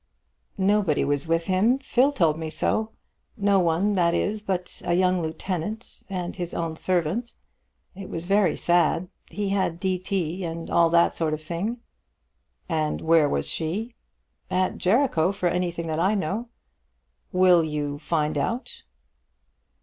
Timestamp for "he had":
9.29-9.79